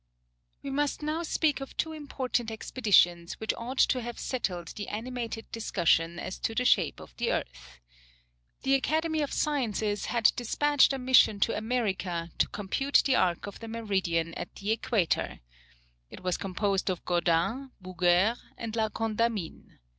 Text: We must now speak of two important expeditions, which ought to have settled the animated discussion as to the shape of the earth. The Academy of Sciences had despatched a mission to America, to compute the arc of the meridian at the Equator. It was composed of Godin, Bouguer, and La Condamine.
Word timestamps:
We 0.63 0.71
must 0.71 1.03
now 1.03 1.21
speak 1.21 1.61
of 1.61 1.77
two 1.77 1.93
important 1.93 2.49
expeditions, 2.49 3.33
which 3.39 3.53
ought 3.55 3.77
to 3.77 4.01
have 4.01 4.17
settled 4.17 4.69
the 4.69 4.87
animated 4.87 5.45
discussion 5.51 6.17
as 6.17 6.39
to 6.39 6.55
the 6.55 6.65
shape 6.65 6.99
of 6.99 7.15
the 7.17 7.31
earth. 7.31 7.79
The 8.63 8.73
Academy 8.73 9.21
of 9.21 9.31
Sciences 9.31 10.05
had 10.05 10.31
despatched 10.35 10.91
a 10.91 10.97
mission 10.97 11.39
to 11.41 11.55
America, 11.55 12.31
to 12.39 12.47
compute 12.47 13.03
the 13.05 13.13
arc 13.15 13.45
of 13.45 13.59
the 13.59 13.67
meridian 13.67 14.33
at 14.33 14.55
the 14.55 14.71
Equator. 14.71 15.39
It 16.09 16.23
was 16.23 16.35
composed 16.35 16.89
of 16.89 17.05
Godin, 17.05 17.69
Bouguer, 17.79 18.37
and 18.57 18.75
La 18.75 18.89
Condamine. 18.89 19.77